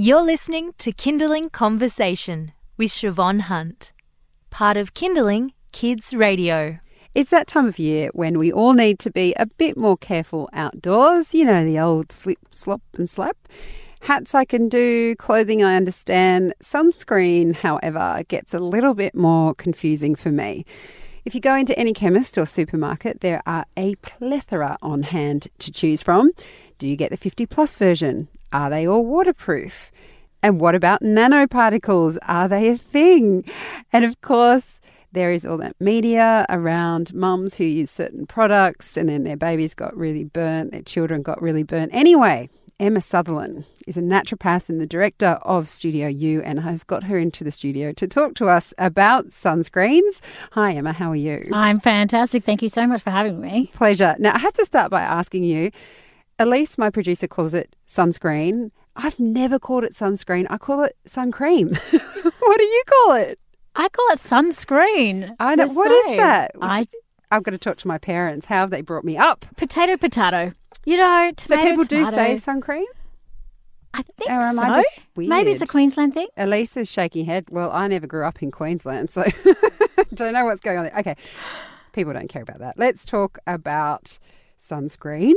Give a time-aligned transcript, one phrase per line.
[0.00, 3.92] You're listening to Kinderling Conversation with Siobhan Hunt,
[4.48, 6.78] part of Kinderling Kids Radio.
[7.16, 10.48] It's that time of year when we all need to be a bit more careful
[10.52, 11.34] outdoors.
[11.34, 13.36] You know, the old slip, slop, and slap.
[14.02, 16.54] Hats I can do, clothing I understand.
[16.62, 20.64] Sunscreen, however, gets a little bit more confusing for me.
[21.24, 25.72] If you go into any chemist or supermarket, there are a plethora on hand to
[25.72, 26.30] choose from.
[26.78, 28.28] Do you get the 50 plus version?
[28.52, 29.90] Are they all waterproof?
[30.42, 32.16] And what about nanoparticles?
[32.22, 33.44] Are they a thing?
[33.92, 34.80] And of course,
[35.12, 39.74] there is all that media around mums who use certain products and then their babies
[39.74, 41.90] got really burnt, their children got really burnt.
[41.94, 47.04] Anyway, Emma Sutherland is a naturopath and the director of Studio You, and I've got
[47.04, 50.20] her into the studio to talk to us about sunscreens.
[50.52, 51.42] Hi, Emma, how are you?
[51.52, 52.44] I'm fantastic.
[52.44, 53.72] Thank you so much for having me.
[53.74, 54.14] Pleasure.
[54.20, 55.72] Now, I have to start by asking you
[56.38, 58.70] Elise, my producer, calls it sunscreen.
[58.96, 60.46] I've never called it sunscreen.
[60.50, 61.68] I call it sun cream.
[61.90, 63.38] what do you call it?
[63.74, 65.34] I call it sunscreen.
[65.38, 65.66] I know.
[65.68, 66.52] What is that?
[66.60, 66.86] I
[67.30, 68.46] I've got to talk to my parents.
[68.46, 69.44] How have they brought me up?
[69.56, 70.52] potato potato.
[70.84, 72.86] You know, So tomato, people do say sun cream?
[73.94, 74.62] I think Or am so.
[74.62, 75.66] I just Maybe it's a?
[75.66, 76.28] Queensland thing.
[76.36, 77.46] Elise is shaking head.
[77.50, 79.24] Well, I never grew up in Queensland, so
[80.14, 80.98] don't know what's going on there.
[80.98, 81.16] Okay,
[81.92, 82.78] people don't care about that.
[82.78, 84.18] Let's talk about
[84.60, 85.34] sunscreen.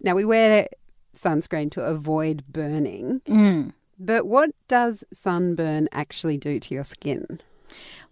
[0.00, 0.68] Now, we wear
[1.14, 3.72] sunscreen to avoid burning, Mm.
[3.98, 7.40] but what does sunburn actually do to your skin?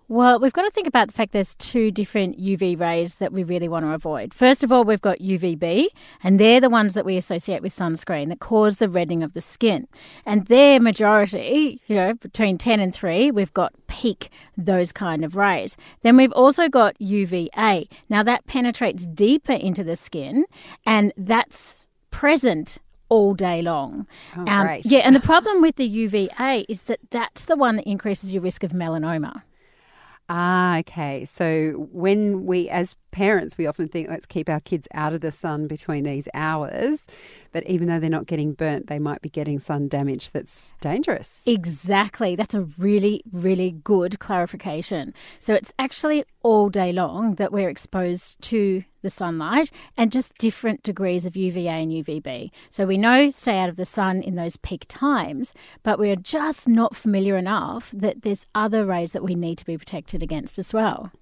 [0.06, 3.42] Well, we've got to think about the fact there's two different UV rays that we
[3.42, 4.34] really want to avoid.
[4.34, 5.86] First of all, we've got UVB,
[6.22, 9.40] and they're the ones that we associate with sunscreen that cause the reddening of the
[9.40, 9.88] skin.
[10.26, 15.36] And their majority, you know, between 10 and 3, we've got peak those kind of
[15.36, 15.76] rays.
[16.02, 17.88] Then we've also got UVA.
[18.10, 20.44] Now that penetrates deeper into the skin,
[20.84, 24.06] and that's present all day long.
[24.36, 24.80] Oh, Um.
[24.84, 28.42] Yeah, and the problem with the UVA is that that's the one that increases your
[28.42, 29.42] risk of melanoma.
[30.28, 31.24] Ah, okay.
[31.26, 35.30] So when we, as parents, we often think, let's keep our kids out of the
[35.30, 37.06] sun between these hours.
[37.52, 41.44] But even though they're not getting burnt, they might be getting sun damage that's dangerous.
[41.46, 42.36] Exactly.
[42.36, 45.12] That's a really, really good clarification.
[45.40, 50.82] So it's actually all day long that we're exposed to the sunlight and just different
[50.82, 52.50] degrees of UVA and UVB.
[52.70, 55.54] So we know stay out of the sun in those peak times,
[55.84, 59.78] but we're just not familiar enough that there's other rays that we need to be
[59.78, 61.12] protected against as well.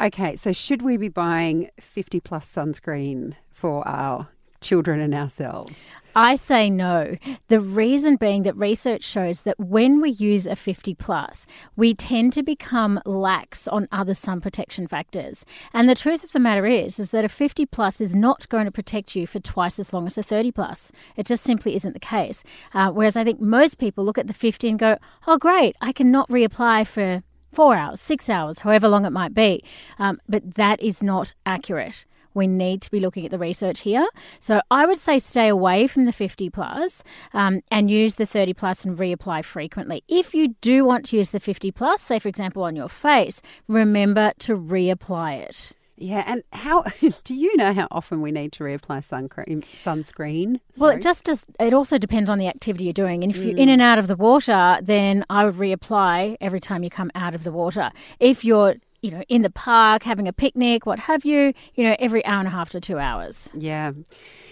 [0.00, 4.28] Okay, so should we be buying 50 plus sunscreen for our
[4.60, 5.82] children and ourselves?
[6.16, 7.18] I say no.
[7.48, 11.46] The reason being that research shows that when we use a 50 plus,
[11.76, 15.44] we tend to become lax on other sun protection factors.
[15.74, 18.64] And the truth of the matter is is that a 50 plus is not going
[18.64, 20.90] to protect you for twice as long as a 30 plus.
[21.16, 22.42] It just simply isn't the case.
[22.72, 24.96] Uh, whereas I think most people look at the 50 and go,
[25.26, 29.34] "Oh great, I can not reapply for 4 hours, 6 hours, however long it might
[29.34, 29.62] be."
[29.98, 32.06] Um, but that is not accurate
[32.36, 34.06] we need to be looking at the research here.
[34.38, 37.02] So I would say stay away from the 50 plus
[37.32, 40.04] um, and use the 30 plus and reapply frequently.
[40.06, 43.42] If you do want to use the 50 plus, say for example on your face,
[43.66, 45.72] remember to reapply it.
[45.98, 46.84] Yeah, and how
[47.24, 50.60] do you know how often we need to reapply sun cream, sunscreen?
[50.76, 50.96] Well, Sorry.
[50.96, 53.22] it just does, it also depends on the activity you're doing.
[53.22, 56.82] And if you're in and out of the water, then I would reapply every time
[56.82, 57.90] you come out of the water.
[58.20, 61.94] If you're you know, in the park, having a picnic, what have you, you know,
[61.98, 63.50] every hour and a half to two hours.
[63.54, 63.92] Yeah,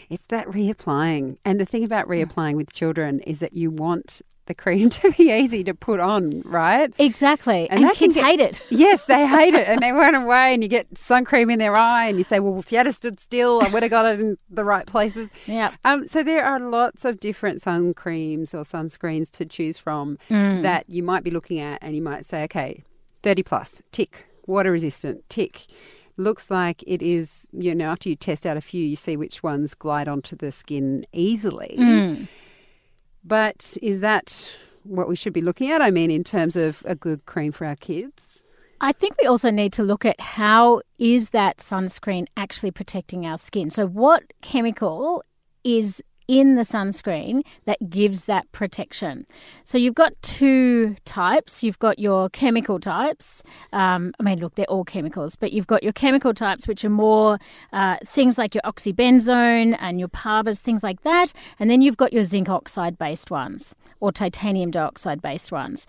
[0.09, 1.39] it's that reapplying.
[1.45, 5.33] And the thing about reapplying with children is that you want the cream to be
[5.33, 6.93] easy to put on, right?
[6.99, 7.69] Exactly.
[7.71, 8.61] And And, kids get- hate it.
[8.71, 11.75] Yes, they hate it and they run away and you get sun cream in their
[11.75, 14.21] eye and you say, well, if you had stood still, I would have got it
[14.21, 15.31] in the right places.
[15.47, 15.73] Yeah.
[15.85, 20.63] Um, so there are lots of different sun creams or sunscreens to choose from Mm.
[20.63, 22.85] that you might be looking at and you might say, okay,
[23.23, 25.67] 30 plus, tick, water resistant, tick.
[26.17, 29.43] Looks like it is, you know, after you test out a few, you see which
[29.43, 31.77] ones glide onto the skin easily.
[31.79, 32.29] Mm.
[33.25, 34.49] But is that
[34.85, 35.83] what we should be looking at?
[35.83, 38.45] I mean, in terms of a good cream for our kids?
[38.81, 43.39] I think we also need to look at how is that sunscreen actually protecting our
[43.39, 43.71] skin.
[43.71, 45.25] So what chemical
[45.65, 49.27] is in the sunscreen that gives that protection.
[49.65, 51.63] So you've got two types.
[51.63, 53.43] You've got your chemical types.
[53.73, 56.91] Um, I mean, look, they're all chemicals, but you've got your chemical types, which are
[56.91, 57.39] more
[57.73, 61.33] uh, things like your oxybenzone and your PABAs, things like that.
[61.59, 65.87] And then you've got your zinc oxide based ones or titanium dioxide based ones.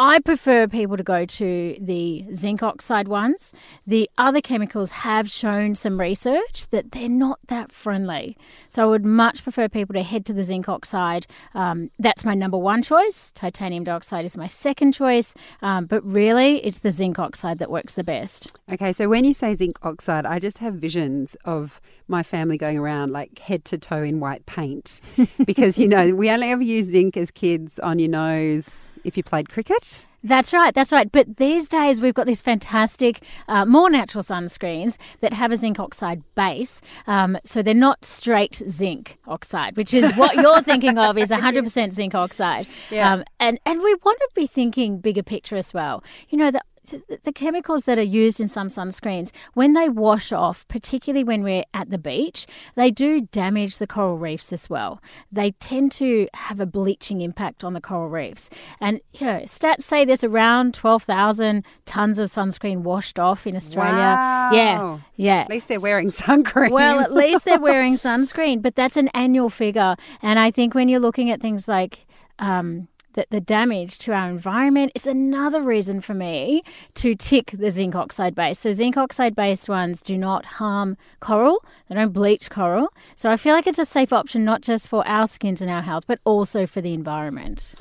[0.00, 3.52] I prefer people to go to the zinc oxide ones.
[3.86, 8.38] The other chemicals have shown some research that they're not that friendly.
[8.70, 11.26] So I would much prefer people to head to the zinc oxide.
[11.52, 13.30] Um, that's my number one choice.
[13.34, 15.34] Titanium dioxide is my second choice.
[15.60, 18.56] Um, but really, it's the zinc oxide that works the best.
[18.72, 22.78] Okay, so when you say zinc oxide, I just have visions of my family going
[22.78, 25.02] around like head to toe in white paint
[25.44, 29.22] because, you know, we only ever use zinc as kids on your nose if you
[29.22, 30.06] played cricket.
[30.22, 31.10] That's right, that's right.
[31.10, 35.80] But these days we've got these fantastic, uh, more natural sunscreens that have a zinc
[35.80, 36.82] oxide base.
[37.06, 41.76] Um, so they're not straight zinc oxide, which is what you're thinking of is 100%
[41.76, 41.92] yes.
[41.92, 42.66] zinc oxide.
[42.90, 43.12] Yeah.
[43.12, 46.04] Um, and, and we want to be thinking bigger picture as well.
[46.28, 50.66] You know, the the chemicals that are used in some sunscreens, when they wash off,
[50.68, 55.02] particularly when we're at the beach, they do damage the coral reefs as well.
[55.30, 58.50] They tend to have a bleaching impact on the coral reefs.
[58.80, 63.92] And, you know, stats say there's around 12,000 tons of sunscreen washed off in Australia.
[63.92, 64.50] Wow.
[64.52, 64.98] Yeah.
[65.16, 65.40] Yeah.
[65.42, 66.70] At least they're wearing sunscreen.
[66.70, 69.96] Well, at least they're wearing sunscreen, but that's an annual figure.
[70.22, 72.06] And I think when you're looking at things like,
[72.38, 76.62] um, that the damage to our environment is another reason for me
[76.94, 78.58] to tick the zinc oxide base.
[78.58, 82.92] So, zinc oxide based ones do not harm coral, they don't bleach coral.
[83.16, 85.82] So, I feel like it's a safe option not just for our skins and our
[85.82, 87.74] health, but also for the environment.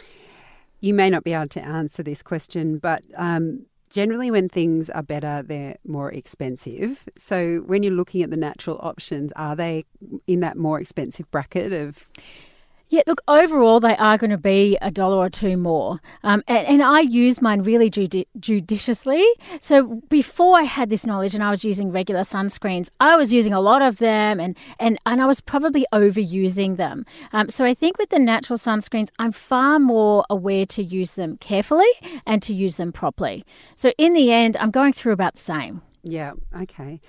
[0.81, 5.03] You may not be able to answer this question, but um, generally when things are
[5.03, 7.07] better, they're more expensive.
[7.17, 9.85] So, when you're looking at the natural options, are they
[10.27, 12.07] in that more expensive bracket of?
[12.91, 16.01] Yeah, look, overall, they are going to be a dollar or two more.
[16.23, 19.23] Um, and, and, I use mine really judi- judiciously.
[19.61, 23.53] So before I had this knowledge and I was using regular sunscreens, I was using
[23.53, 27.05] a lot of them and, and, and I was probably overusing them.
[27.31, 31.37] Um, so I think with the natural sunscreens, I'm far more aware to use them
[31.37, 31.91] carefully
[32.25, 33.45] and to use them properly.
[33.75, 35.83] So in the end, I'm going through about the same.
[36.01, 37.01] Yeah, okay.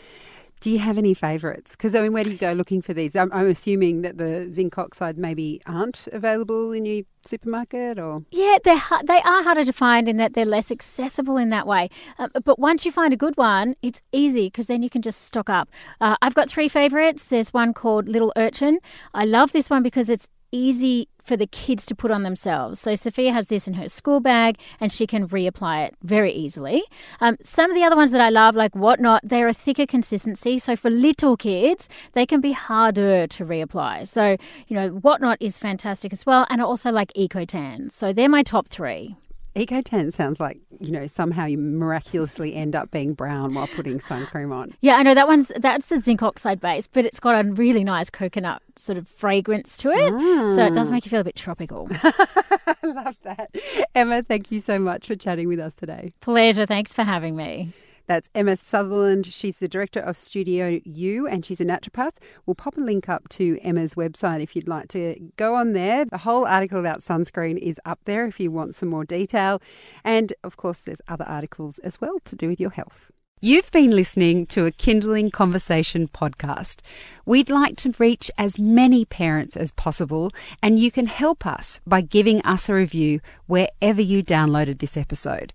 [0.61, 1.73] Do you have any favourites?
[1.73, 3.17] Because I mean, where do you go looking for these?
[3.17, 8.59] I'm, I'm, assuming that the zinc oxide maybe aren't available in your supermarket, or yeah,
[8.63, 11.89] they they are harder to find in that they're less accessible in that way.
[12.19, 15.23] Um, but once you find a good one, it's easy because then you can just
[15.23, 15.71] stock up.
[16.01, 17.25] Uh, I've got three favourites.
[17.25, 18.79] There's one called Little Urchin.
[19.15, 22.81] I love this one because it's easy for the kids to put on themselves.
[22.81, 26.83] So Sophia has this in her school bag and she can reapply it very easily.
[27.21, 30.59] Um, some of the other ones that I love, like Wotnot, they're a thicker consistency.
[30.59, 34.09] So for little kids, they can be harder to reapply.
[34.09, 34.37] So,
[34.67, 36.47] you know, Wotnot is fantastic as well.
[36.51, 37.93] And I also like Ecotan.
[37.93, 39.17] So they're my top three.
[39.57, 44.27] Ecotan sounds like, you know, somehow you miraculously end up being brown while putting sun
[44.27, 44.73] cream on.
[44.81, 47.83] Yeah, I know that one's that's the zinc oxide base, but it's got a really
[47.83, 50.13] nice coconut sort of fragrance to it.
[50.13, 50.55] Mm.
[50.55, 51.89] So it does make you feel a bit tropical.
[52.03, 53.55] I love that.
[53.95, 56.13] Emma, thank you so much for chatting with us today.
[56.21, 56.67] Pleasure.
[56.67, 57.73] Thanks for having me.
[58.11, 59.27] That's Emma Sutherland.
[59.27, 62.15] She's the director of Studio You and she's a naturopath.
[62.45, 66.05] We'll pop a link up to Emma's website if you'd like to go on there.
[66.05, 69.63] The whole article about sunscreen is up there if you want some more detail.
[70.03, 73.13] And of course, there's other articles as well to do with your health.
[73.41, 76.81] You've been listening to a Kinderling Conversation podcast.
[77.25, 82.01] We'd like to reach as many parents as possible, and you can help us by
[82.01, 85.55] giving us a review wherever you downloaded this episode.